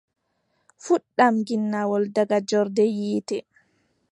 Fuɗɗam 0.83 1.35
ginnawol, 1.47 2.03
daga 2.15 2.37
joorde 2.47 2.83
yiʼété. 2.97 3.37